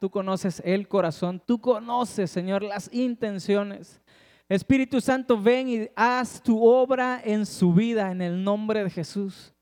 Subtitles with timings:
[0.00, 4.00] tú conoces el corazón, tú conoces, Señor, las intenciones.
[4.48, 9.52] Espíritu Santo, ven y haz tu obra en su vida en el nombre de Jesús.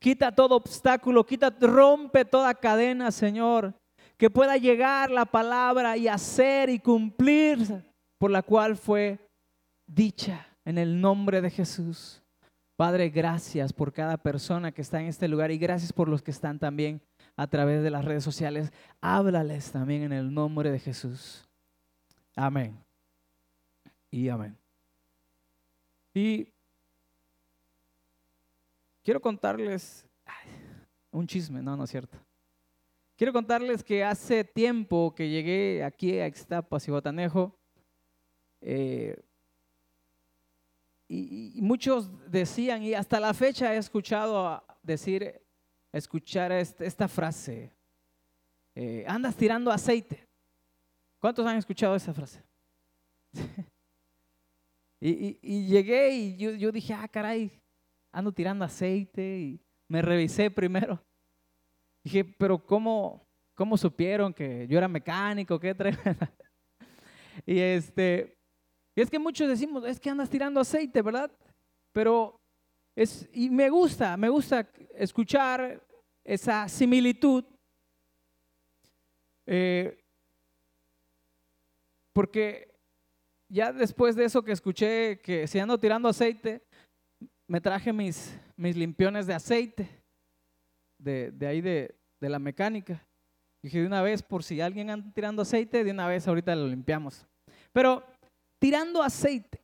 [0.00, 3.74] Quita todo obstáculo, quita, rompe toda cadena, Señor,
[4.16, 7.84] que pueda llegar la palabra y hacer y cumplir
[8.18, 9.18] por la cual fue
[9.86, 12.22] dicha en el nombre de Jesús.
[12.76, 16.30] Padre, gracias por cada persona que está en este lugar y gracias por los que
[16.30, 17.02] están también
[17.38, 18.72] a través de las redes sociales.
[19.00, 21.48] Háblales también en el nombre de Jesús.
[22.34, 22.76] Amén.
[24.10, 24.58] Y amén.
[26.12, 26.48] Y
[29.04, 30.04] quiero contarles
[31.12, 32.18] un chisme, no, no es cierto.
[33.16, 37.56] Quiero contarles que hace tiempo que llegué aquí a Ixtapas y Botanejo,
[38.60, 39.16] eh,
[41.06, 45.40] y, muchos decían, y hasta la fecha he escuchado decir,
[45.92, 47.70] escuchar esta frase,
[48.74, 50.26] eh, andas tirando aceite.
[51.18, 52.42] ¿Cuántos han escuchado esa frase?
[55.00, 57.50] y, llegué y yo, yo, dije, ah, caray,
[58.12, 61.02] ando tirando aceite y me revisé primero.
[62.04, 65.58] Dije, pero ¿cómo, cómo supieron que yo era mecánico?
[65.58, 65.74] ¿Qué
[67.46, 68.38] y este,
[68.94, 71.30] y es que muchos decimos, es que andas tirando aceite, ¿verdad?
[71.92, 72.37] Pero
[73.32, 75.80] y me gusta, me gusta escuchar
[76.24, 77.44] esa similitud.
[79.46, 80.04] Eh,
[82.12, 82.74] porque
[83.48, 86.60] ya después de eso que escuché, que si ando tirando aceite,
[87.46, 89.88] me traje mis, mis limpiones de aceite,
[90.98, 93.06] de, de ahí de, de, la mecánica.
[93.62, 96.66] Dije de una vez, por si alguien anda tirando aceite, de una vez ahorita lo
[96.66, 97.24] limpiamos.
[97.72, 98.04] Pero
[98.58, 99.62] tirando aceite.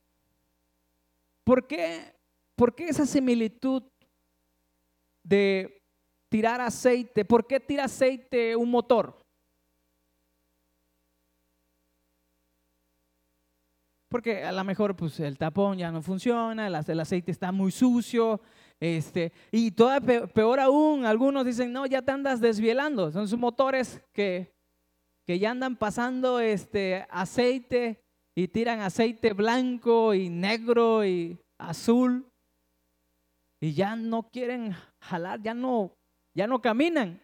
[1.42, 2.13] ¿Por qué,
[2.56, 3.82] ¿Por qué esa similitud
[5.22, 5.82] de
[6.28, 7.24] tirar aceite?
[7.24, 9.18] ¿Por qué tira aceite un motor?
[14.08, 18.40] Porque a lo mejor pues, el tapón ya no funciona, el aceite está muy sucio,
[18.78, 23.10] este, y todavía peor aún, algunos dicen, no, ya te andas desvielando.
[23.10, 24.54] Son sus motores que,
[25.26, 28.04] que ya andan pasando este, aceite
[28.36, 32.30] y tiran aceite blanco y negro y azul
[33.64, 35.90] y ya no quieren jalar, ya no,
[36.34, 37.18] ya no caminan.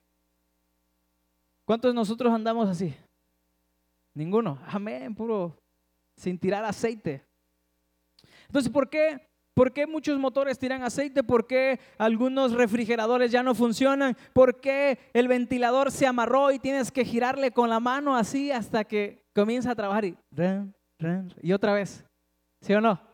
[1.66, 2.94] ¿Cuántos de nosotros andamos así?
[4.14, 4.58] Ninguno.
[4.66, 5.54] Amén, puro
[6.16, 7.22] sin tirar aceite.
[8.46, 9.28] Entonces, ¿por qué?
[9.52, 11.22] ¿Por qué muchos motores tiran aceite?
[11.22, 14.16] ¿Por qué algunos refrigeradores ya no funcionan?
[14.32, 18.84] ¿Por qué el ventilador se amarró y tienes que girarle con la mano así hasta
[18.84, 20.16] que comienza a trabajar y
[21.42, 22.02] y otra vez.
[22.62, 23.09] ¿Sí o no?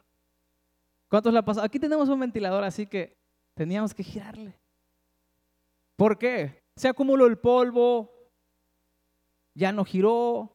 [1.08, 1.64] ¿Cuántos le ha pasado?
[1.64, 3.16] Aquí tenemos un ventilador, así que
[3.54, 4.54] teníamos que girarle.
[5.96, 6.62] ¿Por qué?
[6.76, 8.12] Se acumuló el polvo,
[9.54, 10.52] ya no giró,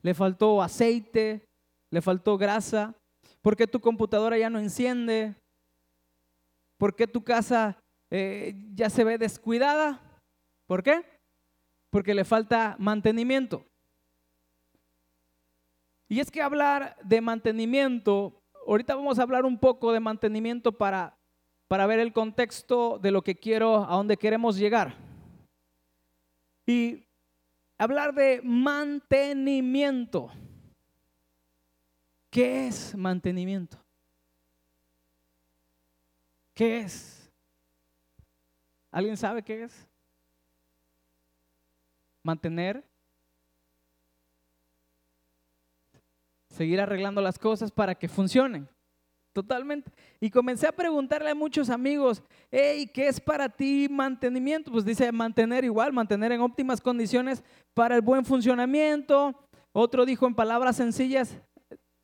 [0.00, 1.46] le faltó aceite,
[1.90, 2.94] le faltó grasa.
[3.42, 5.34] ¿Por qué tu computadora ya no enciende?
[6.78, 7.76] ¿Por qué tu casa
[8.10, 10.00] eh, ya se ve descuidada?
[10.66, 11.04] ¿Por qué?
[11.90, 13.66] Porque le falta mantenimiento.
[16.08, 21.16] Y es que hablar de mantenimiento, ahorita vamos a hablar un poco de mantenimiento para,
[21.68, 24.94] para ver el contexto de lo que quiero, a dónde queremos llegar.
[26.66, 27.04] Y
[27.78, 30.30] hablar de mantenimiento.
[32.30, 33.78] ¿Qué es mantenimiento?
[36.54, 37.30] ¿Qué es?
[38.90, 39.88] ¿Alguien sabe qué es?
[42.22, 42.84] Mantener
[46.52, 48.68] seguir arreglando las cosas para que funcionen.
[49.32, 49.90] Totalmente.
[50.20, 54.70] Y comencé a preguntarle a muchos amigos, hey, ¿qué es para ti mantenimiento?
[54.70, 57.42] Pues dice mantener igual, mantener en óptimas condiciones
[57.72, 59.34] para el buen funcionamiento.
[59.72, 61.40] Otro dijo en palabras sencillas,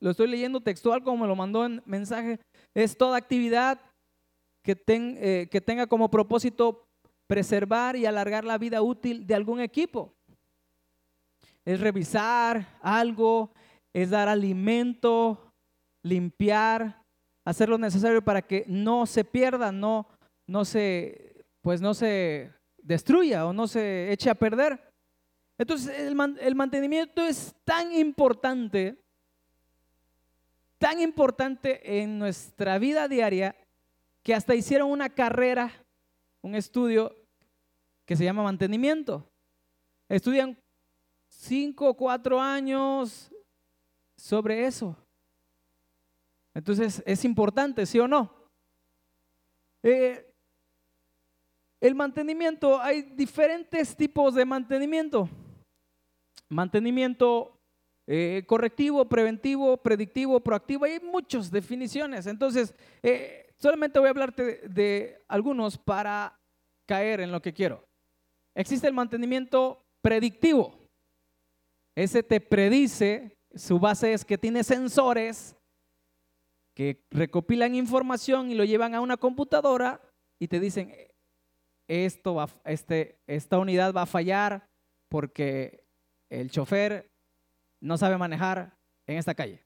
[0.01, 2.41] lo estoy leyendo textual como me lo mandó en mensaje,
[2.73, 3.79] es toda actividad
[4.63, 6.87] que, eh, que tenga como propósito
[7.27, 10.15] preservar y alargar la vida útil de algún equipo.
[11.65, 13.53] Es revisar algo,
[14.03, 15.53] es dar alimento,
[16.03, 17.03] limpiar,
[17.45, 20.07] hacer lo necesario para que no se pierda, no,
[20.47, 24.81] no se, pues no se destruya o no se eche a perder.
[25.57, 28.97] Entonces el, el mantenimiento es tan importante,
[30.79, 33.57] tan importante en nuestra vida diaria
[34.23, 35.73] que hasta hicieron una carrera,
[36.41, 37.15] un estudio
[38.05, 39.29] que se llama mantenimiento.
[40.09, 40.57] Estudian
[41.29, 43.33] cinco o cuatro años
[44.19, 44.97] sobre eso.
[46.53, 48.35] Entonces, es importante, ¿sí o no?
[49.83, 50.29] Eh,
[51.81, 55.31] el mantenimiento, hay diferentes tipos de mantenimiento.
[56.49, 57.55] mantenimiento
[58.11, 60.85] eh, correctivo, preventivo, predictivo, proactivo.
[60.87, 62.27] Hay muchas definiciones.
[62.27, 66.37] Entonces, eh, solamente voy a hablarte de, algunos para
[66.87, 67.85] caer en lo que quiero.
[68.55, 70.75] Existe el mantenimiento predictivo.
[71.95, 75.57] Ese te predice, su base es que tiene sensores
[76.75, 80.01] que recopilan información y lo llevan a una computadora
[80.39, 80.95] y te dicen,
[81.89, 84.69] esto este, esta unidad va a fallar
[85.09, 85.85] porque
[86.31, 87.11] el chofer
[87.81, 89.65] no sabe manejar en esta calle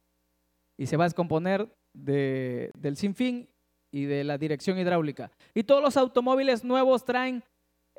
[0.76, 3.49] y se va a descomponer del sinfín
[3.90, 5.31] y de la dirección hidráulica.
[5.55, 7.44] Y todos los automóviles nuevos traen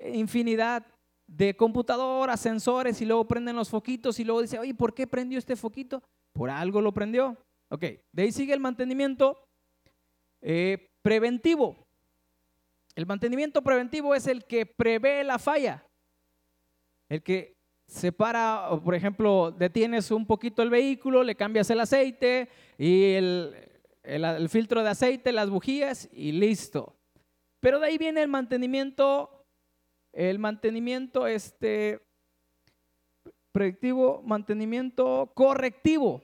[0.03, 0.85] infinidad
[1.27, 5.39] de computadoras, sensores y luego prenden los foquitos y luego dice, oye, ¿por qué prendió
[5.39, 6.03] este foquito?
[6.31, 7.37] Por algo lo prendió.
[7.69, 7.81] Ok,
[8.11, 9.47] de ahí sigue el mantenimiento
[10.41, 11.87] eh, preventivo.
[12.95, 15.83] El mantenimiento preventivo es el que prevé la falla,
[17.09, 17.55] el que
[17.87, 23.55] separa, por ejemplo, detienes un poquito el vehículo, le cambias el aceite y el,
[24.03, 26.95] el, filtro de aceite, las bujías y listo.
[27.59, 29.42] Pero de ahí viene el mantenimiento,
[30.13, 31.99] el mantenimiento este,
[33.51, 36.21] predictivo, mantenimiento correctivo.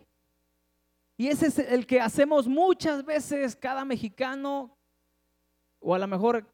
[1.18, 4.78] Y ese es el que hacemos muchas veces cada mexicano,
[5.82, 6.46] o a lo mejor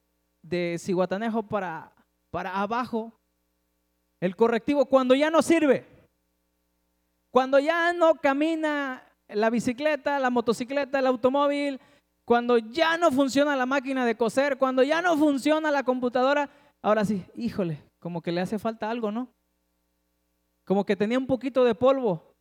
[0.42, 1.92] de Ciguatanejo para,
[2.32, 3.14] para abajo,
[4.20, 5.86] el correctivo cuando ya no sirve,
[7.32, 11.80] cuando ya no camina la bicicleta, la motocicleta, el automóvil,
[12.24, 16.50] cuando ya no funciona la máquina de coser, cuando ya no funciona la computadora,
[16.86, 19.34] ahora sí, híjole, como que le hace falta algo, ¿no?
[20.66, 22.36] Como que tenía un poquito de polvo,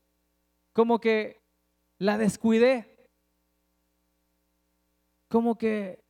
[0.74, 1.40] como que
[1.96, 3.08] la descuidé,
[5.28, 6.04] como que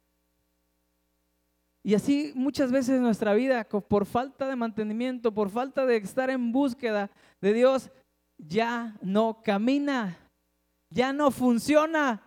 [1.85, 6.29] y así muchas veces en nuestra vida, por falta de mantenimiento, por falta de estar
[6.29, 7.93] en búsqueda de Dios,
[8.39, 10.19] ya no camina,
[10.91, 12.24] ya no funciona.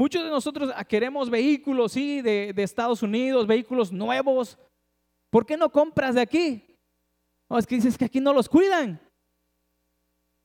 [0.00, 4.56] Muchos de nosotros queremos vehículos, sí, de, Estados Unidos, vehículos nuevos.
[5.28, 6.74] ¿Por qué no compras de aquí?
[7.50, 8.98] No, es que dices que aquí no los cuidan.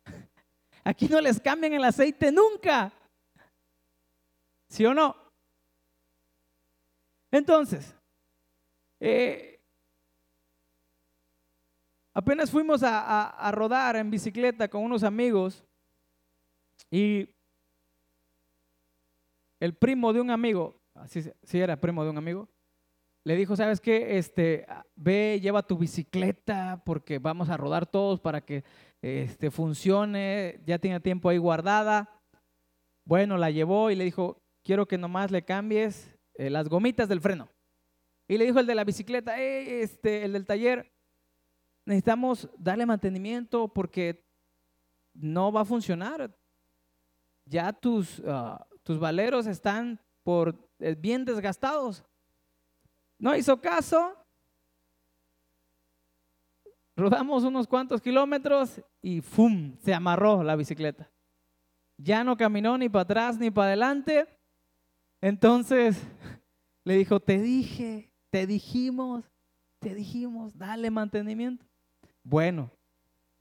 [0.83, 2.91] Aquí no les cambian el aceite nunca.
[4.67, 5.15] ¿Sí o no?
[7.31, 7.95] Entonces,
[8.99, 9.61] eh,
[12.13, 15.63] apenas fuimos a, rodar en bicicleta con unos amigos
[16.91, 17.29] y
[19.59, 22.49] el primo de un amigo, así sí era primo de un amigo,
[23.25, 24.17] le dijo, ¿sabes qué?
[24.17, 28.63] Este, ve, lleva tu bicicleta porque vamos a rodar todos para que
[29.01, 32.21] este, funcione, ya tiene tiempo ahí guardada.
[33.03, 37.19] Bueno, la llevó y le dijo, quiero que nomás le cambies eh, las gomitas del
[37.19, 37.49] freno.
[38.27, 40.91] Y le dijo el de la bicicleta, este, el del taller,
[41.83, 44.23] necesitamos darle mantenimiento porque
[45.15, 46.35] no va a funcionar.
[47.45, 52.05] Ya tus, ah, tus valeros están por eh, bien desgastados.
[53.17, 54.15] No hizo caso.
[56.95, 59.75] Rodamos unos cuantos kilómetros y ¡fum!
[59.79, 61.09] Se amarró la bicicleta.
[61.97, 64.27] Ya no caminó ni para atrás ni para adelante.
[65.19, 65.97] Entonces
[66.83, 69.25] le dijo, te dije, te dijimos,
[69.79, 71.65] te dijimos, dale mantenimiento.
[72.21, 72.69] Bueno,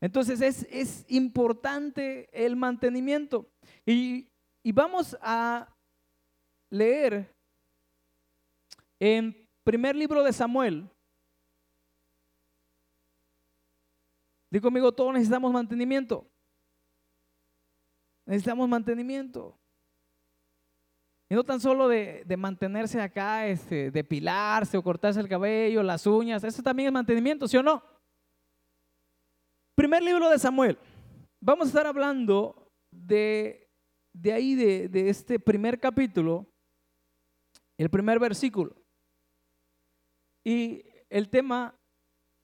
[0.01, 0.41] entonces
[0.71, 3.49] es, importante el mantenimiento.
[3.87, 4.29] Y,
[4.65, 5.69] y vamos a
[6.71, 7.31] leer
[8.99, 10.89] en primer libro de Samuel.
[14.49, 16.27] Digo conmigo, todos necesitamos mantenimiento.
[18.25, 19.55] Necesitamos mantenimiento.
[21.29, 26.43] Y no tan solo de, mantenerse acá, este, depilarse o cortarse el cabello, las uñas,
[26.43, 27.83] eso también es mantenimiento, ¿sí o no?
[29.75, 30.79] Primer libro de Samuel.
[31.39, 33.64] Vamos a estar hablando de,
[34.15, 36.47] de ahí, de, este primer capítulo,
[37.77, 38.75] el primer versículo.
[40.45, 41.75] Y el tema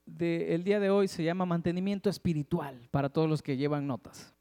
[0.05, 4.35] del día de hoy se llama mantenimiento espiritual para todos los que llevan notas.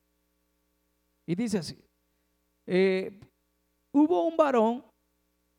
[1.24, 1.78] Y dice así,
[2.66, 3.18] eh,
[3.92, 4.84] Hubo un varón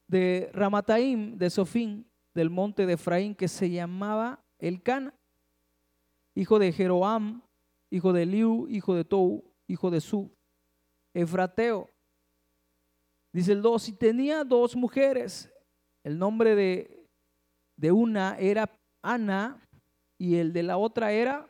[0.07, 5.13] de Ramataim, de Sofín, del monte de Efraín, que se llamaba Elcana,
[6.33, 7.41] hijo de Jeroam,
[7.89, 10.31] hijo de Liu, hijo de Tou, hijo de Su,
[11.13, 11.89] Efrateo.
[13.33, 15.51] Dice el 2, y tenía dos mujeres.
[16.03, 17.07] El nombre de,
[17.77, 18.69] de una era
[19.01, 19.59] Ana
[20.17, 21.47] y el de la otra era,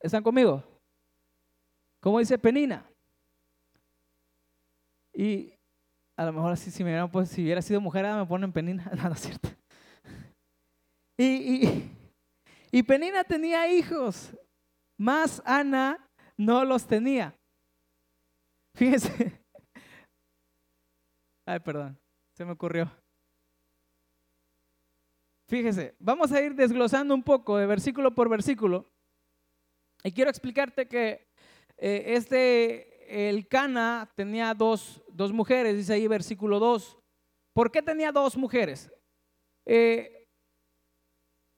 [0.00, 0.64] ¿están conmigo?
[2.00, 2.84] ¿Cómo dice Penina?
[5.12, 5.52] Y
[6.16, 8.90] a lo mejor así, si, me pues, si hubiera sido mujer, me ponen penina.
[8.96, 9.48] No, no es cierto.
[11.16, 11.90] Y,
[12.72, 14.36] Y Penina tenía hijos,
[14.96, 15.98] más Ana
[16.36, 17.34] no los tenía.
[18.74, 19.40] Fíjense.
[21.44, 21.98] Ay, perdón,
[22.32, 22.90] se me ocurrió.
[25.48, 28.86] Fíjese, vamos a ir desglosando un poco de versículo por versículo.
[30.04, 31.26] Y quiero explicarte que
[31.76, 36.98] eh, este, el Cana tenía dos, dos, mujeres, dice ahí versículo 2.
[37.52, 38.92] ¿Por qué tenía dos mujeres?
[39.66, 40.28] Eh,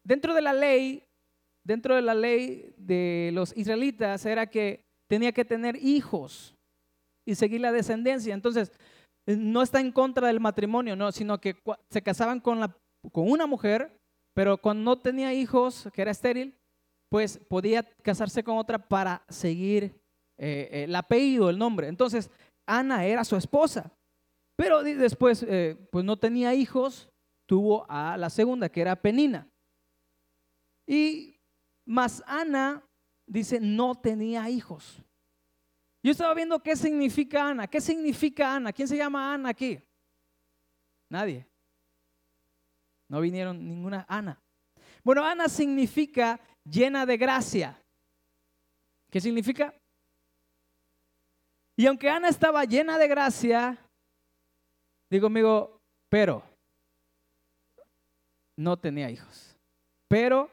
[0.02, 1.06] dentro de la ley,
[1.62, 6.56] dentro de la ley de los israelitas era que tenía que tener hijos
[7.26, 8.34] y seguir la descendencia.
[8.34, 8.72] Entonces,
[9.26, 11.56] no está en contra del matrimonio, no, sino que
[11.90, 12.76] se casaban con la
[13.10, 13.98] con una mujer,
[14.34, 16.54] pero cuando no tenía hijos, que era estéril,
[17.10, 19.84] pues podía casarse con otra para seguir
[20.38, 21.88] eh, eh, el apellido, el nombre.
[21.88, 22.30] Entonces,
[22.66, 23.90] Ana era su esposa,
[24.56, 27.08] pero después, eh, pues no tenía hijos,
[27.46, 29.48] tuvo a la segunda, que era Penina.
[30.86, 31.36] Y
[31.86, 32.84] más Ana,
[33.26, 35.02] dice, no tenía hijos.
[36.02, 37.66] Yo estaba viendo qué significa Ana.
[37.68, 38.72] ¿Qué significa Ana?
[38.72, 39.80] ¿Quién se llama Ana aquí?
[41.08, 41.46] Nadie.
[43.08, 44.40] No vinieron ninguna Ana.
[45.04, 47.78] Bueno, Ana significa llena de gracia.
[49.10, 49.74] ¿Qué significa?
[51.76, 53.78] Y aunque Ana estaba llena de gracia,
[55.08, 56.42] digo amigo, pero
[58.56, 59.56] no tenía hijos.
[60.08, 60.50] Pero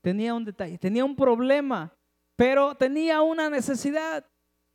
[0.00, 1.92] tenía un detalle, tenía un problema,
[2.36, 4.24] pero tenía una necesidad.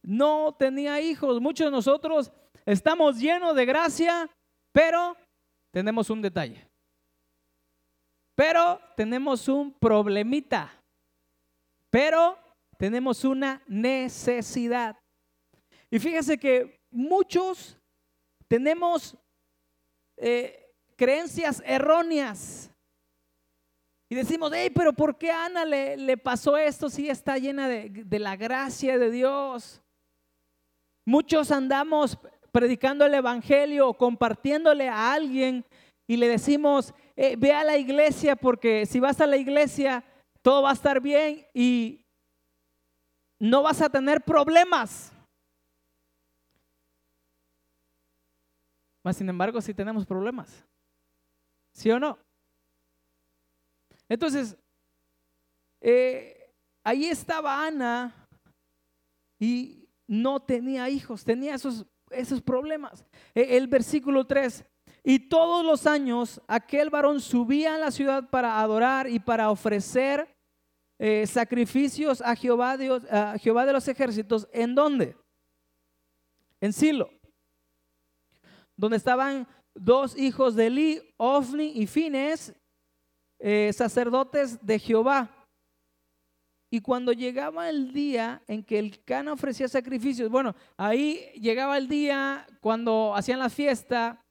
[0.02, 1.42] No tenía hijos.
[1.42, 2.32] Muchos de nosotros
[2.66, 4.30] estamos llenos de gracia,
[4.72, 5.16] pero
[5.72, 6.68] tenemos un detalle.
[8.36, 10.72] Pero tenemos un problemita.
[11.90, 12.38] Pero
[12.78, 14.98] tenemos una necesidad.
[15.92, 17.78] Y fíjese que muchos
[18.48, 19.18] tenemos
[20.16, 22.72] eh, creencias erróneas.
[24.08, 27.90] Y decimos, hey, pero ¿por qué Ana le, le pasó esto si está llena de,
[27.90, 29.82] de la gracia de Dios?
[31.06, 32.18] Muchos andamos
[32.52, 35.66] predicando el Evangelio compartiéndole a alguien
[36.08, 40.04] y le decimos, eh, ve a la iglesia porque si vas a la iglesia
[40.42, 42.06] todo va a estar bien y
[43.40, 45.12] no vas a tener problemas.
[49.04, 50.66] Mas sin embargo, sí tenemos problemas.
[51.72, 52.20] ¿Sí o no?
[54.10, 54.58] Entonces,
[55.82, 56.52] eh,
[56.84, 58.28] ahí estaba Ana
[59.40, 59.79] y
[60.10, 63.06] no tenía hijos, tenía esos, esos problemas.
[63.36, 64.66] E, el versículo 3,
[65.04, 70.36] y todos los años aquel varón subía a la ciudad para adorar y para ofrecer
[70.98, 74.48] eh, sacrificios a Jehová, Dios, a Jehová de los ejércitos.
[74.52, 75.16] ¿En dónde?
[76.60, 77.12] En Silo,
[78.76, 82.54] donde estaban dos hijos de Eli, Ofni y Fines,
[83.38, 85.39] eh, sacerdotes de Jehová.
[86.72, 91.88] Y cuando llegaba el día en que el Cana ofrecía sacrificios, bueno, ahí llegaba el
[91.88, 94.24] día cuando hacían la fiesta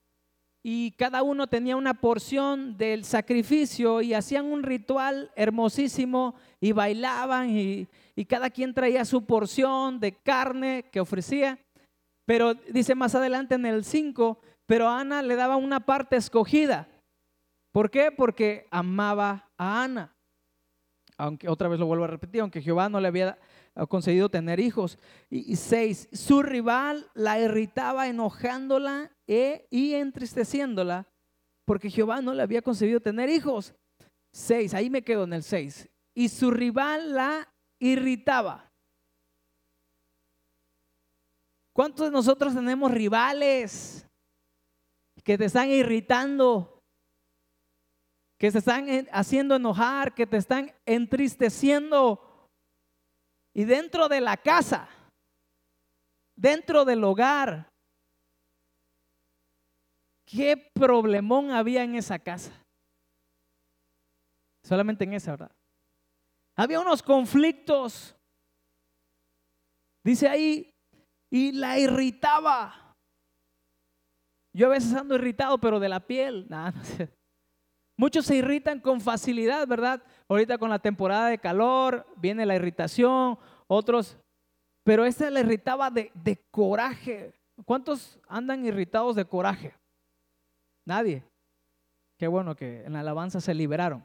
[0.62, 7.50] y cada uno tenía una porción del sacrificio y hacían un ritual hermosísimo y bailaban
[7.50, 7.88] y,
[8.28, 11.58] cada quien traía su porción de carne que ofrecía.
[12.26, 16.88] Pero dice más adelante en el 5, pero Ana le daba una parte escogida.
[17.72, 18.10] ¿Por qué?
[18.10, 20.17] Porque amaba a Ana.
[21.18, 23.38] Aunque otra vez lo vuelvo a repetir, aunque Jehová no le había
[23.88, 24.98] concedido tener hijos.
[25.28, 31.06] Y, seis, su rival la irritaba enojándola e, y entristeciéndola
[31.68, 33.74] porque Jehová no le había concebido tener hijos.
[34.32, 35.86] Seis, ahí me quedo en el seis.
[36.14, 37.46] Y su rival la
[37.78, 38.72] irritaba.
[41.74, 44.08] ¿Cuántos de nosotros tenemos rivales
[45.22, 46.77] que te están irritando?
[48.38, 52.48] Que te están haciendo enojar, que te están entristeciendo.
[53.52, 54.88] Y dentro de la casa,
[56.36, 57.68] dentro del hogar,
[60.24, 62.52] qué problemón había en esa casa.
[64.62, 65.50] Solamente en esa, ¿verdad?
[66.54, 68.14] Había unos conflictos.
[70.04, 70.70] Dice ahí,
[71.30, 72.94] y la irritaba.
[74.52, 76.46] Yo a veces ando irritado, pero de la piel.
[77.98, 80.00] Muchos se irritan con facilidad, ¿verdad?
[80.28, 83.36] Ahorita con la temporada de calor viene la irritación,
[83.66, 84.16] otros,
[84.84, 87.34] pero esta la irritaba de, coraje.
[87.64, 89.74] ¿Cuántos andan irritados de coraje?
[90.86, 91.24] Nadie.
[92.16, 94.04] Qué bueno que en la alabanza se liberaron.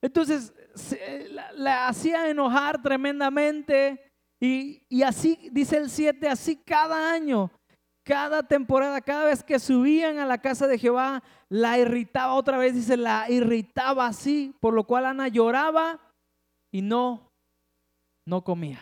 [0.00, 0.54] Entonces,
[1.52, 7.50] la, hacía enojar tremendamente y, y, así, dice el 7, así cada año.
[8.06, 12.72] Cada temporada, cada vez que subían a la casa de Jehová, la irritaba otra vez,
[12.72, 15.98] dice, la irritaba así, por lo cual Ana lloraba
[16.70, 17.32] y no,
[18.24, 18.80] no comía.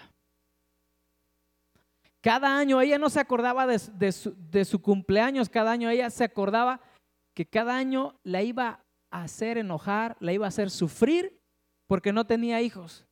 [2.21, 6.25] Cada año ella no se acordaba de, su, de su cumpleaños, cada año ella se
[6.25, 6.83] acordaba
[7.35, 11.41] que cada año la iba a hacer enojar, la iba a hacer sufrir
[11.87, 13.07] porque no tenía hijos.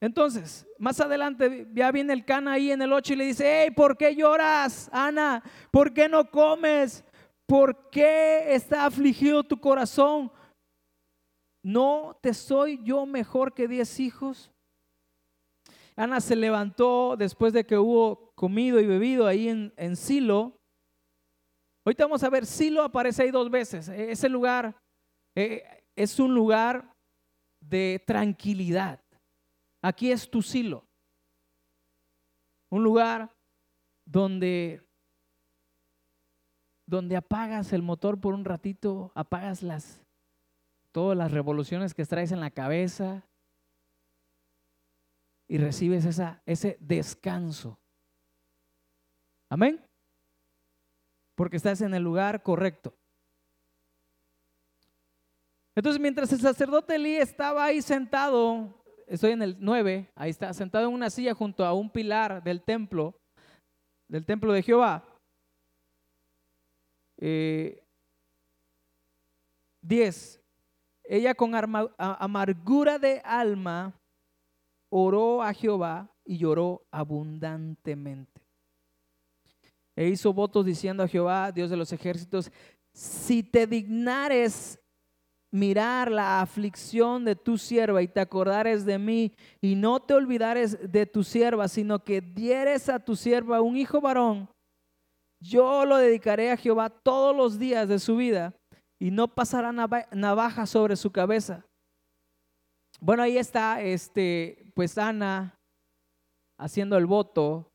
[0.00, 3.70] Entonces, más adelante ya viene el Cana ahí en el 8 y le dice, hey,
[3.74, 5.42] ¿por qué lloras, Ana?
[5.70, 7.04] ¿Por qué no comes?
[7.46, 10.30] ¿Por qué está afligido tu corazón?
[11.62, 14.52] ¿No te soy yo mejor que diez hijos?
[15.96, 20.58] Ana se levantó después de que hubo comido y bebido ahí en, en Silo.
[21.86, 23.88] Ahorita vamos a ver, Silo aparece ahí dos veces.
[23.88, 24.76] E, ese lugar
[25.34, 25.64] eh,
[25.96, 26.92] es un lugar
[27.60, 29.00] de tranquilidad.
[29.86, 30.84] Aquí es tu silo.
[32.70, 33.32] Un lugar
[34.04, 34.84] donde
[36.86, 40.04] donde apagas el motor por un ratito, apagas las
[40.90, 43.22] todas las revoluciones que traes en la cabeza
[45.46, 47.78] y recibes esa, ese descanso.
[49.48, 49.80] Amén.
[51.36, 52.92] Porque estás en el lugar correcto.
[55.76, 58.75] Entonces, mientras el sacerdote Elí estaba ahí sentado
[59.06, 62.62] estoy en el 9, ahí está, sentado en una silla junto a un pilar del
[62.62, 63.18] templo,
[64.08, 65.04] del templo de Jehová.
[67.18, 67.20] 10.
[67.20, 67.82] Eh,
[71.08, 71.52] ella con
[71.96, 73.94] amargura de alma
[74.88, 78.42] oró a Jehová y lloró abundantemente.
[79.94, 82.50] E hizo votos diciendo a Jehová, Dios de los ejércitos,
[82.92, 84.78] si te dignares
[85.56, 89.32] mirar la aflicción de tu sierva y te acordares de mí
[89.62, 94.00] y no te olvidares de tu sierva, sino que dieres a tu sierva un hijo
[94.00, 94.48] varón,
[95.40, 98.54] yo lo dedicaré a Jehová todos los días de su vida
[98.98, 99.72] y no pasará
[100.12, 101.64] navaja sobre su cabeza.
[103.00, 105.54] Bueno, ahí está, este, pues Ana
[106.58, 107.66] haciendo el voto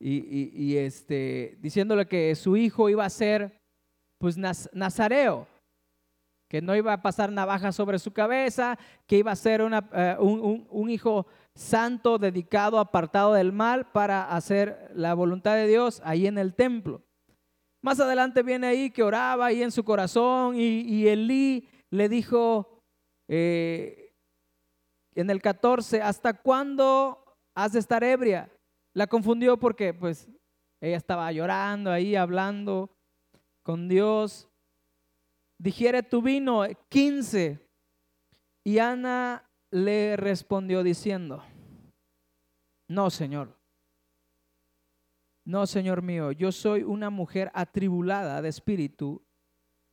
[0.00, 3.60] y, y este, diciéndole que su hijo iba a ser,
[4.18, 5.48] pues, nazareo
[6.50, 10.90] que no iba a pasar navaja sobre su cabeza, que iba a ser eh, un,
[10.90, 16.54] hijo santo, dedicado, apartado del mal para hacer la voluntad de Dios ahí en el
[16.54, 17.04] templo.
[17.80, 22.82] Más adelante viene ahí que oraba ahí en su corazón y, Elí le dijo
[23.28, 24.12] eh,
[25.14, 28.50] en el 14, ¿hasta cuándo has de estar ebria?
[28.92, 30.28] La confundió porque pues
[30.80, 32.90] ella estaba llorando ahí, hablando
[33.62, 34.49] con Dios
[35.60, 37.60] digiere tu vino, 15.
[38.64, 41.42] Y Ana le respondió diciendo,
[42.88, 43.56] no, Señor,
[45.44, 49.22] no, Señor mío, yo soy una mujer atribulada de espíritu,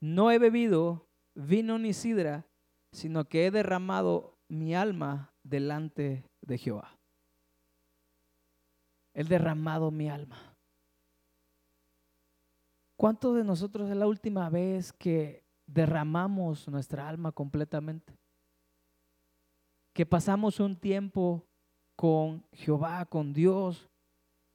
[0.01, 2.45] no he bebido vino ni sidra,
[2.91, 6.97] sino que he derramado mi alma delante de Jehová.
[9.13, 10.55] He derramado mi alma.
[12.95, 18.17] ¿Cuántos de nosotros es la última vez que derramamos nuestra alma completamente.
[19.93, 21.43] Que pasamos un tiempo
[21.95, 23.89] con Jehová, con Dios,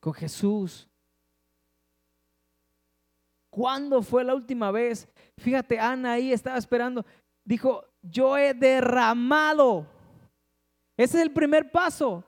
[0.00, 0.88] con Jesús.
[3.50, 5.06] ¿Cuándo fue la última vez?
[5.36, 7.04] Fíjate, Ana ahí estaba esperando.
[7.44, 9.86] Dijo, yo he derramado.
[10.96, 12.24] Ese es el primer paso.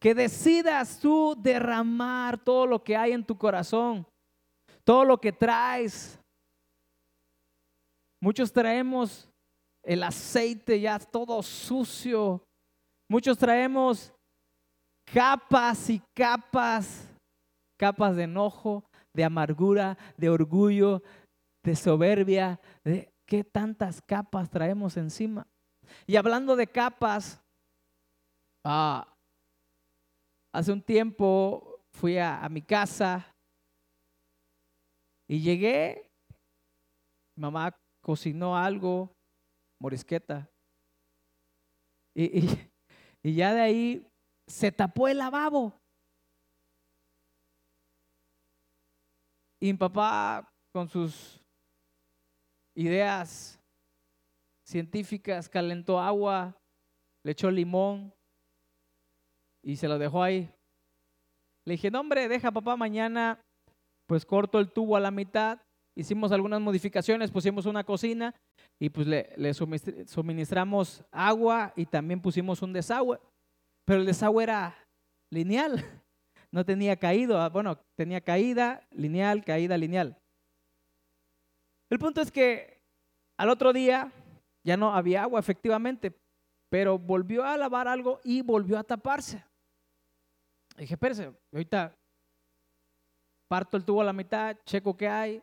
[0.00, 4.04] Que decidas tú derramar todo lo que hay en tu corazón,
[4.82, 6.18] todo lo que traes,
[8.22, 9.28] Muchos traemos
[9.82, 12.46] el aceite ya todo sucio.
[13.08, 14.14] Muchos traemos
[15.04, 17.08] capas y capas,
[17.76, 21.02] capas de enojo, de amargura, de orgullo,
[21.64, 25.44] de soberbia, de qué tantas capas traemos encima.
[26.06, 27.42] Y hablando de capas,
[28.62, 29.04] ah,
[30.52, 33.26] hace un tiempo fui a, a mi casa
[35.26, 36.08] y llegué,
[37.34, 39.10] mamá cocinó algo,
[39.78, 40.50] morisqueta.
[42.14, 42.68] Y,
[43.22, 44.06] y, ya de ahí
[44.46, 45.72] se tapó el lavabo.
[49.58, 51.40] Y mi papá, con sus
[52.74, 53.58] ideas
[54.64, 56.54] científicas, calentó agua,
[57.22, 58.12] le echó limón
[59.62, 60.52] y se lo dejó ahí.
[61.64, 63.40] Le dije, no hombre, deja papá, mañana
[64.06, 65.60] pues corto el tubo a la mitad
[65.94, 68.34] hicimos algunas modificaciones, pusimos una cocina
[68.78, 69.54] y pues le,
[70.06, 73.18] suministramos agua y también pusimos un desagüe.
[73.84, 74.76] Pero el desagüe era
[75.30, 75.84] lineal,
[76.50, 80.16] no tenía caído, ah, bueno, tenía caída lineal, caída lineal.
[81.90, 82.80] El punto es que
[83.36, 84.10] al otro día
[84.64, 86.16] ya no había agua, efectivamente,
[86.70, 89.44] pero volvió a lavar algo y volvió a taparse.
[90.76, 91.94] dije, espérese, ahorita
[93.48, 95.42] parto el tubo a la mitad, checo qué hay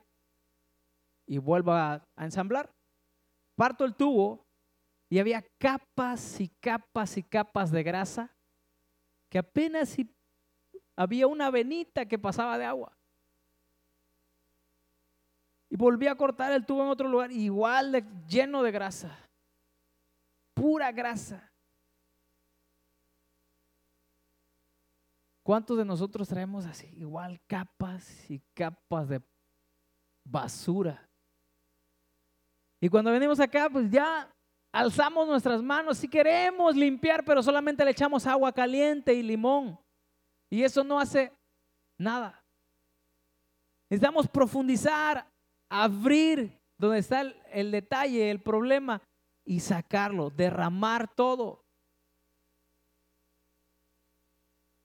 [1.29, 2.73] y vuelvo a, ensamblar.
[3.55, 4.47] Parto el tubo
[5.07, 8.35] y había capas y capas y capas de grasa
[9.29, 10.11] que apenas si
[10.95, 12.97] había una venita que pasaba de agua.
[15.69, 17.91] Y volví a cortar el tubo en otro lugar, igual
[18.27, 19.15] lleno de grasa.
[20.55, 21.53] Pura grasa.
[25.43, 26.87] ¿Cuántos de nosotros traemos así?
[26.97, 29.21] Igual capas y capas de
[30.23, 31.08] basura.
[32.81, 34.33] Y cuando venimos acá, pues ya
[34.71, 35.97] alzamos nuestras manos.
[35.97, 39.79] Si queremos limpiar, pero solamente le echamos agua caliente y limón.
[40.49, 41.31] Y eso no hace
[41.97, 42.43] nada.
[43.89, 45.27] Necesitamos profundizar,
[45.67, 49.01] abrir donde está el, detalle, el problema
[49.43, 51.65] y sacarlo, derramar todo.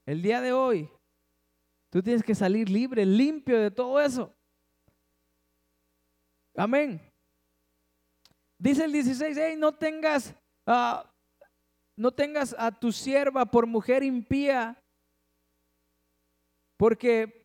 [0.05, 0.89] El día de hoy,
[1.89, 4.35] tú tienes que salir libre, limpio de todo eso.
[6.55, 7.01] Amén.
[8.65, 10.33] Dice el 16, no tengas,
[10.65, 11.13] ah,
[11.95, 14.83] no tengas a tu sierva por mujer impía,
[16.75, 17.43] porque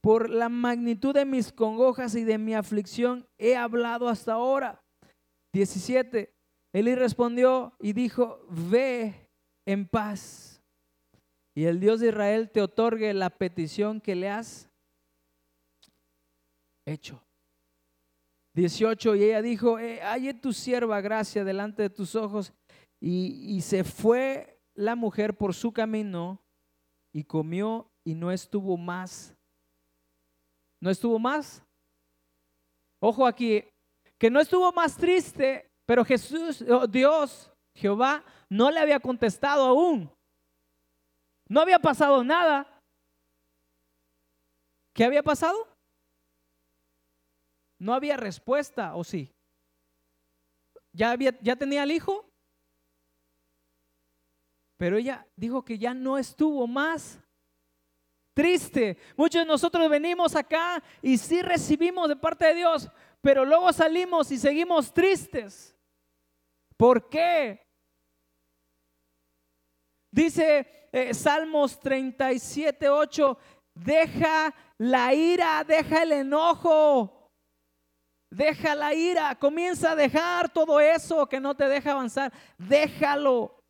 [0.00, 4.80] por la magnitud de mis congojas y de mi aflicción he hablado hasta ahora.
[5.52, 6.32] 17.
[6.72, 9.28] Elí respondió y dijo, ve
[9.66, 10.62] en paz.
[11.56, 14.70] Y el Dios de Israel te otorgue la petición que le has
[16.86, 17.20] hecho.
[18.58, 19.14] 18.
[19.14, 22.52] Y ella dijo, eh, halle tu sierva gracia delante de tus ojos.
[23.00, 26.42] Y, y se fue la mujer por su camino
[27.12, 29.34] y comió y no estuvo más.
[30.80, 31.62] ¿No estuvo más?
[33.00, 33.64] Ojo aquí,
[34.18, 40.10] que no estuvo más triste, pero Jesús, oh, Dios, Jehová, no le había contestado aún.
[41.48, 42.66] No había pasado nada.
[44.92, 45.77] ¿Qué había pasado?
[47.78, 49.32] No había respuesta, ¿o sí?
[50.92, 52.28] ¿Ya, había, ya tenía el hijo?
[54.76, 57.20] Pero ella dijo que ya no estuvo más
[58.32, 58.96] triste.
[59.16, 62.88] Muchos de nosotros venimos acá y sí recibimos de parte de Dios,
[63.20, 65.76] pero luego salimos y seguimos tristes.
[66.76, 67.66] ¿Por qué?
[70.10, 73.38] Dice eh, Salmos 37, 8,
[73.74, 77.17] deja la ira, deja el enojo,
[78.30, 83.62] deja la ira, comienza a dejar todo eso que no te deja avanzar, déjalo.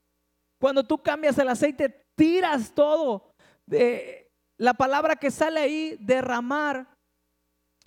[0.60, 3.32] Cuando tú cambias el aceite, tiras todo.
[3.66, 6.88] de la palabra que sale ahí, derramar,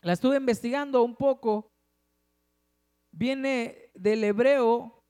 [0.01, 1.69] la estuve investigando un poco,
[3.11, 5.03] viene del hebreo,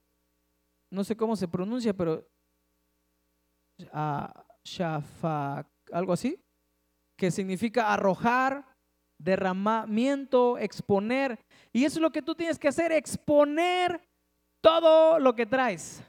[0.89, 2.27] no sé cómo se pronuncia, pero
[3.93, 4.27] uh,
[5.91, 6.41] algo así,
[7.15, 8.65] que significa arrojar,
[9.19, 11.39] derramamiento, exponer.
[11.73, 14.01] Y eso es lo que tú tienes que hacer, exponer
[14.61, 16.03] todo lo que traes.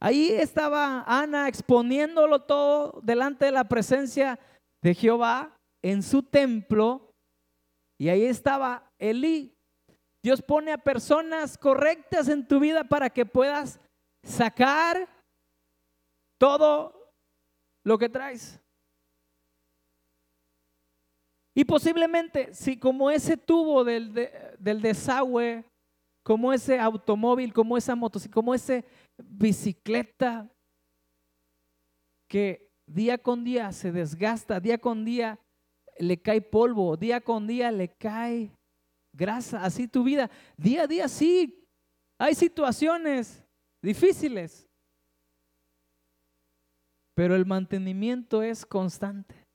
[0.00, 4.38] Ahí estaba Ana exponiéndolo todo delante de la presencia
[4.80, 7.12] de Jehová en su templo.
[7.98, 9.56] Y ahí estaba Elí.
[10.22, 13.80] Dios pone a personas correctas en tu vida para que puedas
[14.22, 15.08] sacar
[16.38, 17.12] todo
[17.84, 18.60] lo que traes.
[21.58, 24.14] Y posiblemente, si como ese tubo del,
[24.60, 25.64] del desagüe,
[26.24, 28.84] como ese automóvil, como esa motocicleta, como ese
[29.20, 30.48] bicicleta
[32.30, 35.40] que día con día se desgasta, día con día
[35.98, 38.52] le cae polvo, día con día le cae
[39.12, 41.66] grasa, así tu vida, día a día sí,
[42.20, 43.44] hay situaciones
[43.82, 44.64] difíciles,
[47.16, 49.47] pero el mantenimiento es constante.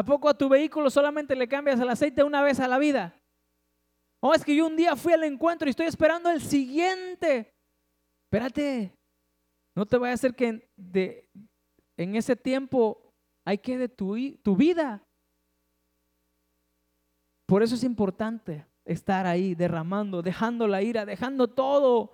[0.00, 3.14] ¿A poco a tu vehículo solamente le cambias el aceite una vez a la vida?
[4.20, 7.52] Oh, es que yo un día fui al encuentro y estoy esperando el siguiente
[8.30, 8.94] espérate,
[9.76, 11.28] no te vaya a hacer que de,
[11.98, 13.12] en ese tiempo
[13.44, 15.02] hay que de tu, tu vida.
[17.46, 22.12] Por eso es importante estar ahí derramando, dejando la ira, dejando todo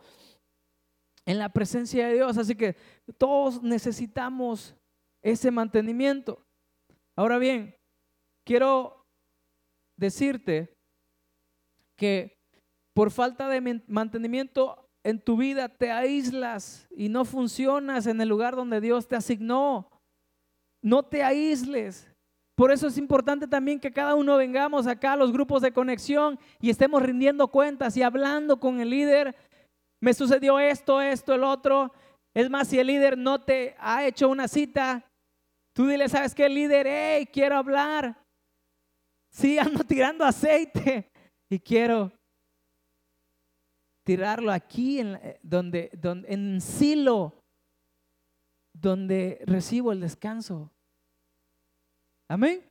[1.24, 2.36] en la presencia de Dios.
[2.36, 2.74] Así que
[3.16, 4.74] todos necesitamos
[5.22, 6.45] ese mantenimiento.
[7.16, 7.74] Ahora bien,
[8.44, 9.04] quiero
[9.98, 10.74] decirte
[11.96, 12.36] que
[12.94, 18.56] por falta de mantenimiento en tu vida te aíslas y no funcionas en el lugar
[18.56, 19.88] donde Dios te asignó.
[20.82, 22.12] No te aísles.
[22.56, 26.38] Por eso es importante también que cada uno vengamos acá a los grupos de conexión
[26.60, 29.36] y estemos rindiendo cuentas y hablando con el líder.
[30.02, 31.92] Me sucedió esto, esto, el otro.
[32.34, 35.04] Es más, si el líder no te ha hecho una cita,
[35.76, 36.86] tú dile, ¿sabes qué, líder?
[36.88, 38.18] Hey, quiero hablar.
[39.28, 41.12] Sí, ando tirando aceite
[41.50, 42.10] y quiero
[44.02, 47.44] tirarlo aquí en, eh, donde, donde, en Silo,
[48.72, 50.72] donde recibo el descanso.
[52.26, 52.66] Amén.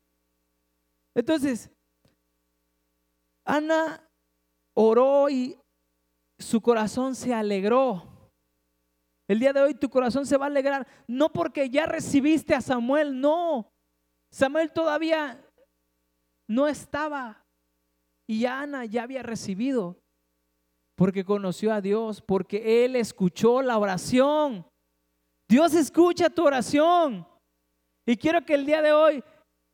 [1.14, 1.70] Entonces,
[3.44, 4.02] Ana
[4.74, 5.60] oró y
[6.40, 8.15] su corazón se alegró.
[9.28, 12.62] El día de hoy tu corazón se va a alegrar, no porque ya recibiste a
[12.62, 13.72] Samuel, no.
[14.32, 15.44] Samuel todavía
[16.48, 17.46] no estaba
[18.28, 20.00] y Ana ya había recibido
[20.96, 24.66] porque conoció a Dios, porque Él escuchó la oración.
[25.48, 27.28] Dios escucha tu oración.
[28.06, 29.24] Y quiero que el día de hoy,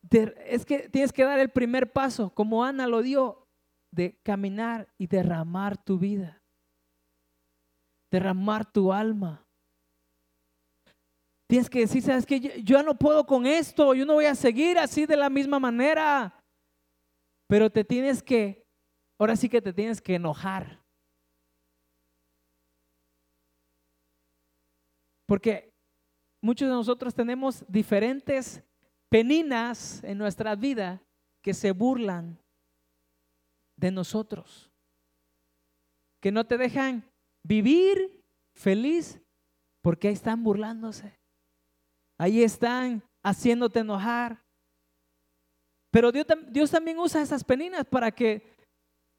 [0.09, 3.47] es que tienes que dar el primer paso, como Ana lo dio,
[3.91, 6.40] de caminar y derramar tu vida,
[8.12, 9.43] derramar tu alma.
[11.47, 14.36] Tienes que decir, sabes que yo, yo no puedo con esto, yo no voy a
[14.36, 16.38] seguir así de la misma manera.
[17.47, 18.65] Pero te tienes que,
[19.17, 20.82] ahora sí que te tienes que enojar.
[25.26, 25.74] Porque
[26.41, 28.63] muchos de nosotros tenemos diferentes
[29.10, 31.02] peninas en nuestra vida
[31.41, 32.38] que se burlan
[33.78, 34.71] de nosotros,
[36.21, 37.11] que no te dejan
[37.43, 38.23] vivir
[38.56, 39.19] feliz
[39.82, 41.19] porque ahí están burlándose,
[42.17, 44.43] ahí están haciéndote enojar.
[45.91, 48.56] Pero Dios, Dios también usa esas peninas para que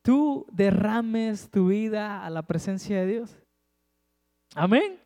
[0.02, 3.38] tú derrames tu vida a la presencia de Dios.
[4.54, 5.02] Amén.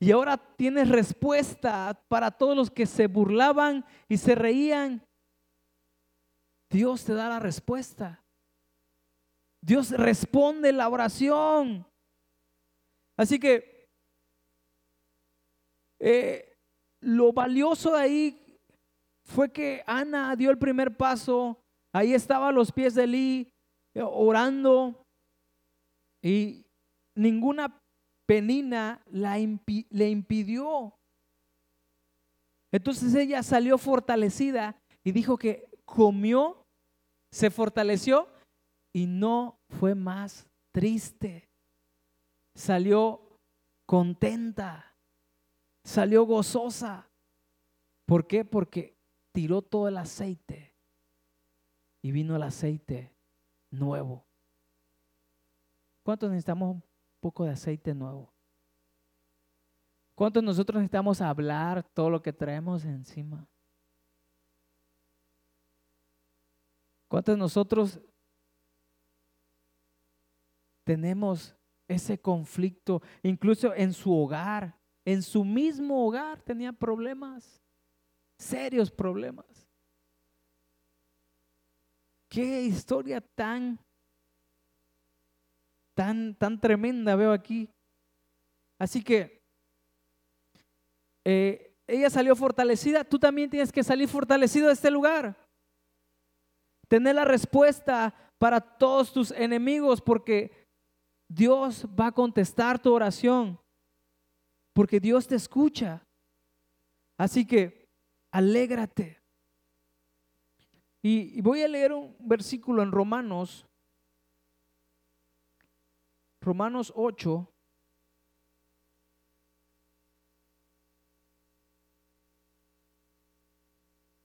[0.00, 5.02] Y ahora tienes respuesta para todos los que se burlaban y se reían.
[6.70, 8.23] Dios te da la respuesta.
[9.64, 11.86] Dios responde la oración.
[13.16, 13.88] Así que
[15.98, 16.54] eh,
[17.00, 18.58] lo valioso de ahí
[19.22, 21.58] fue que Ana dio el primer paso.
[21.94, 23.52] Ahí estaba a los pies de Eli
[23.94, 25.02] eh, orando
[26.20, 26.66] y
[27.14, 27.80] ninguna
[28.26, 30.94] Penina le impidió.
[32.70, 36.66] Entonces ella salió fortalecida y dijo que comió,
[37.30, 38.33] se fortaleció
[38.94, 41.50] y no fue más triste.
[42.54, 43.38] Salió
[43.84, 44.96] contenta,
[45.82, 47.10] salió gozosa.
[48.06, 48.46] ¿Por qué?
[48.46, 48.96] Porque
[49.32, 50.74] tiró todo el aceite
[52.00, 53.12] y vino el aceite
[53.70, 54.24] nuevo.
[56.02, 56.82] ¿Cuántos necesitamos
[57.24, 58.30] poco de aceite nuevo.
[60.14, 63.48] ¿Cuántos nosotros necesitamos hablar todo lo que traemos encima?
[67.08, 67.98] ¿Cuántos nosotros
[70.84, 71.56] tenemos
[71.88, 77.62] ese conflicto, incluso en su hogar, en su mismo hogar tenía problemas,
[78.38, 79.68] serios problemas?
[82.28, 83.78] Qué historia tan
[85.94, 87.70] tan, tan tremenda veo aquí.
[88.78, 89.42] Así que
[91.24, 95.36] eh, ella salió fortalecida, tú también tienes que salir fortalecido de este lugar.
[96.88, 100.63] Tener la respuesta para todos tus enemigos porque
[101.28, 103.58] Dios va a contestar tu oración,
[104.72, 106.06] porque Dios te escucha.
[107.16, 107.88] Así que
[108.30, 109.22] alégrate.
[111.02, 113.66] y voy a leer un versículo en Romanos
[116.44, 117.50] Romanos 8.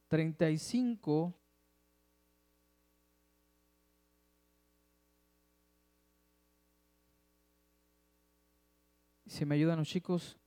[0.09, 1.38] Treinta y cinco.
[9.29, 10.39] Si me ayudan los chicos.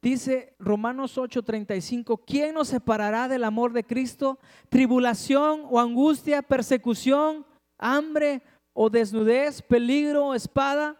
[0.00, 4.38] Dice Romanos 8:35, ¿quién nos separará del amor de Cristo?
[4.68, 7.44] Tribulación o angustia, persecución,
[7.76, 8.40] hambre
[8.72, 10.96] o desnudez, peligro, espada.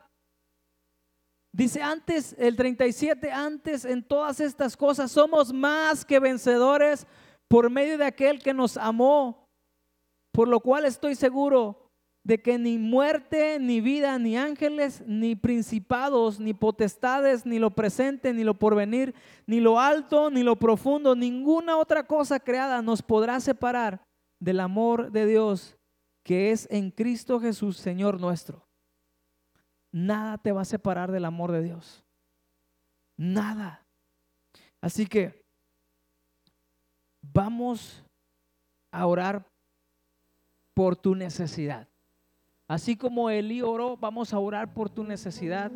[1.52, 7.06] Dice antes, el 37, antes en todas estas cosas somos más que vencedores
[7.46, 9.48] por medio de aquel que nos amó,
[10.32, 11.83] por lo cual estoy seguro
[12.24, 18.32] de que ni muerte, ni vida, ni ángeles, ni principados, ni potestades, ni lo presente,
[18.32, 19.14] ni lo porvenir,
[19.46, 24.02] ni lo alto, ni lo profundo, ninguna otra cosa creada nos podrá separar
[24.40, 25.76] del amor de Dios
[26.22, 28.66] que es en Cristo Jesús, Señor nuestro.
[29.92, 32.02] Nada te va a separar del amor de Dios.
[33.16, 33.86] Nada.
[34.80, 35.44] Así que
[37.20, 38.02] vamos
[38.90, 39.46] a orar
[40.72, 41.86] por tu necesidad.
[42.74, 45.70] Así como Elí oró, vamos a orar por tu necesidad.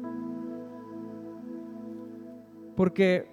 [2.75, 3.29] Porque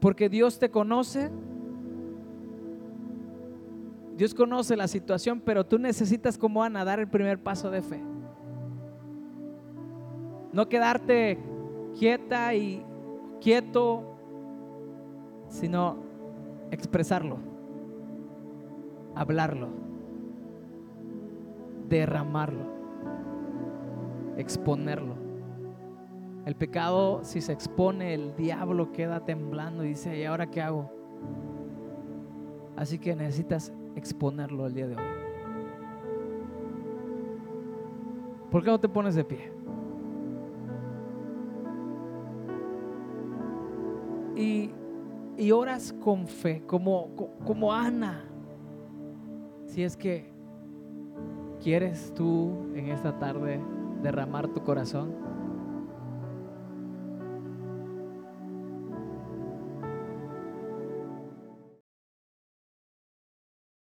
[0.00, 1.30] porque Dios te conoce.
[4.16, 8.02] Dios conoce la situación, pero tú necesitas como Ana dar el primer paso de fe.
[10.52, 11.38] No quedarte
[11.96, 12.84] quieta y
[13.40, 14.02] quieto,
[15.48, 15.98] sino
[16.72, 17.38] expresarlo,
[19.14, 19.68] hablarlo,
[21.88, 22.66] derramarlo,
[24.36, 25.14] exponerlo.
[26.44, 30.90] El pecado, si se expone, el diablo queda temblando y dice, ¿y ahora qué hago?
[32.76, 35.02] Así que necesitas exponerlo el día de hoy.
[38.50, 39.52] ¿Por qué no te pones de pie?
[44.36, 44.70] Y,
[45.36, 48.24] y oras con fe, como, como Ana.
[49.66, 50.37] Si es que
[51.62, 53.60] quieres tú en esta tarde
[54.02, 55.27] derramar tu corazón